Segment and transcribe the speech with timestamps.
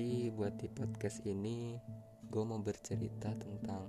[0.00, 1.76] Jadi buat di podcast ini
[2.32, 3.84] gue mau bercerita tentang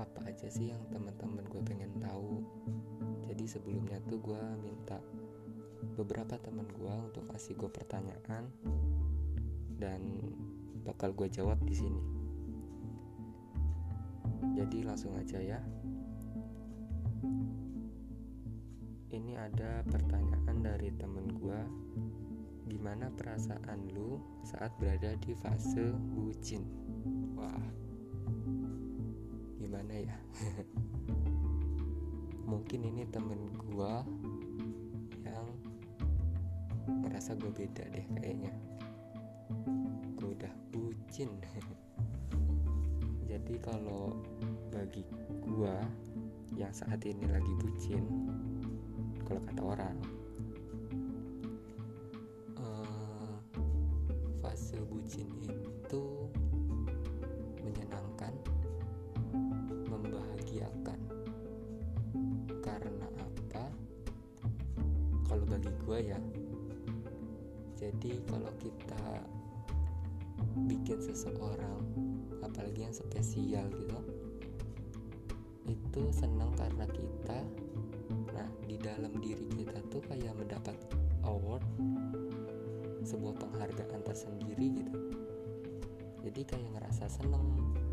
[0.00, 2.40] apa aja sih yang teman-teman gue pengen tahu.
[3.28, 5.04] Jadi sebelumnya tuh gue minta
[6.00, 8.48] beberapa teman gue untuk kasih gue pertanyaan
[9.76, 10.00] dan
[10.80, 12.00] bakal gue jawab di sini.
[14.56, 15.60] Jadi langsung aja ya.
[19.12, 21.60] Ini ada pertanyaan dari temen gue
[22.78, 26.62] Gimana perasaan lu saat berada di fase bucin?
[27.34, 27.66] Wah,
[29.58, 30.14] gimana ya?
[32.54, 34.06] Mungkin ini temen gua
[35.26, 35.46] yang
[37.02, 38.54] ngerasa gue beda deh kayaknya.
[40.14, 41.34] Gue udah bucin.
[43.34, 44.14] Jadi kalau
[44.70, 45.02] bagi
[45.42, 45.82] gua
[46.54, 48.06] yang saat ini lagi bucin,
[49.26, 50.17] kalau kata orang
[54.68, 56.28] fase bucin itu
[57.64, 58.36] menyenangkan,
[59.88, 61.00] membahagiakan.
[62.60, 63.64] Karena apa?
[65.24, 66.20] Kalau bagi gue ya,
[67.80, 69.24] jadi kalau kita
[70.68, 71.80] bikin seseorang,
[72.44, 74.00] apalagi yang spesial gitu,
[75.64, 77.40] itu senang karena kita,
[78.36, 80.76] nah di dalam diri kita tuh kayak mendapat
[81.24, 81.64] award
[83.08, 84.92] sebuah penghargaan tersendiri gitu.
[86.28, 87.40] Jadi kayak ngerasa seneng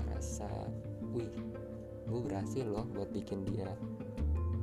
[0.00, 0.48] ngerasa
[1.12, 1.28] wih
[2.08, 3.68] gue berhasil loh buat bikin dia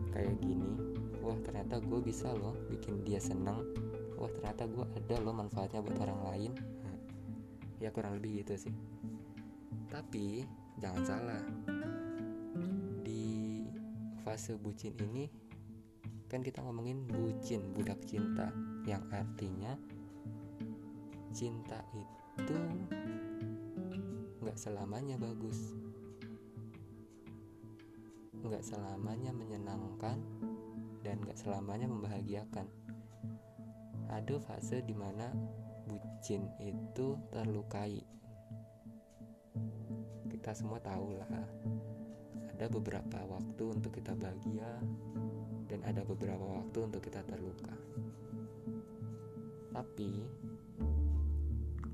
[0.10, 0.74] kayak gini.
[1.22, 3.62] Wah ternyata gue bisa loh bikin dia seneng.
[4.18, 6.52] Wah ternyata gue ada loh manfaatnya buat orang lain.
[7.78, 8.76] Ya kurang lebih gitu sih.
[9.94, 10.44] Tapi
[10.82, 11.44] jangan salah.
[13.06, 13.64] Di
[14.26, 15.30] fase bucin ini
[16.26, 18.50] kan kita ngomongin bucin budak cinta.
[18.90, 19.78] Yang artinya
[21.32, 22.58] cinta itu
[24.40, 25.76] nggak selamanya bagus.
[28.40, 30.18] Nggak selamanya menyenangkan
[31.06, 32.66] dan nggak selamanya membahagiakan.
[34.10, 35.30] Ada fase di mana
[35.86, 38.02] bucin itu terlukai.
[40.30, 41.30] Kita semua tahu lah
[42.60, 44.68] ada beberapa waktu untuk kita bahagia
[45.72, 47.72] dan ada beberapa waktu untuk kita terluka.
[49.72, 50.28] Tapi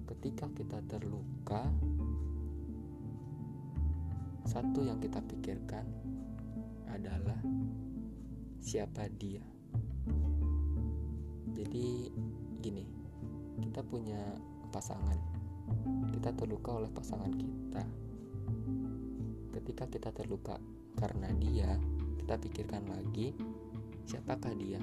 [0.05, 1.65] ketika kita terluka,
[4.45, 5.85] satu yang kita pikirkan
[6.93, 7.41] adalah
[8.61, 9.41] siapa dia.
[11.55, 12.13] Jadi,
[12.61, 12.85] gini,
[13.61, 14.21] kita punya
[14.69, 15.17] pasangan,
[16.13, 17.83] kita terluka oleh pasangan kita.
[19.57, 20.61] Ketika kita terluka
[20.99, 21.79] karena dia,
[22.21, 23.33] kita pikirkan lagi,
[24.05, 24.81] siapakah dia?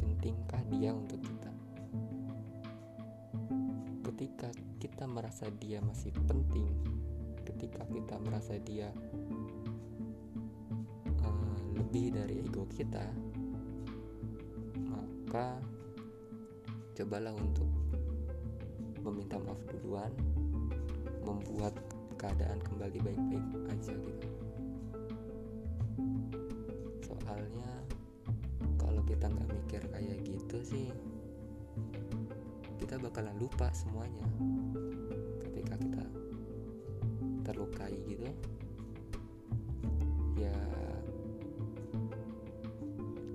[0.00, 1.37] Pentingkah dia untuk kita?
[4.18, 4.50] Ketika
[4.82, 6.66] kita merasa dia masih penting,
[7.46, 8.90] ketika kita merasa dia
[11.22, 13.06] uh, lebih dari ego kita,
[14.90, 15.62] maka
[16.98, 17.70] cobalah untuk
[19.06, 20.10] meminta maaf duluan,
[21.22, 21.78] membuat
[22.18, 24.28] keadaan kembali baik-baik aja gitu.
[27.06, 27.70] Soalnya
[28.82, 30.90] kalau kita nggak mikir kayak gitu sih
[32.88, 34.24] kita bakalan lupa semuanya.
[35.44, 36.08] Ketika kita
[37.44, 38.32] terlukai gitu.
[40.40, 40.56] Ya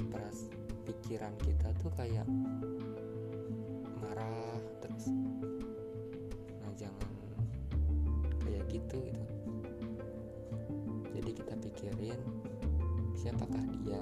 [0.09, 0.49] peras
[0.89, 2.25] pikiran kita tuh kayak
[4.01, 5.13] marah terus.
[6.57, 7.13] Nah jangan
[8.49, 9.23] kayak gitu gitu.
[11.13, 12.17] Jadi kita pikirin
[13.13, 14.01] siapakah dia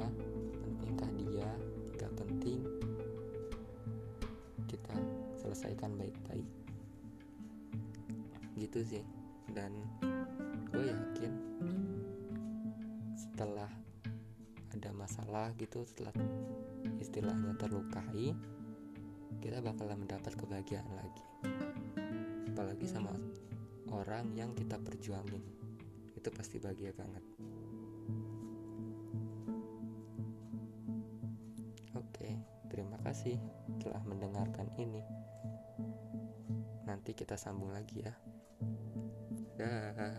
[5.62, 6.50] selesaikan baik-baik.
[8.58, 9.06] Gitu sih.
[9.46, 9.78] Dan
[10.74, 11.34] gue yakin
[13.14, 13.70] setelah
[14.74, 16.18] ada masalah gitu setelah
[16.98, 18.34] istilahnya terlukai
[19.38, 21.26] kita bakalan mendapat kebahagiaan lagi.
[22.50, 23.14] Apalagi sama
[23.94, 25.46] orang yang kita perjuangin.
[26.18, 27.22] Itu pasti bahagia banget.
[31.94, 32.34] Oke
[32.66, 35.02] terima kasih telah mendengarkan ini
[36.86, 38.14] nanti kita sambung lagi ya.
[39.58, 40.14] Dah.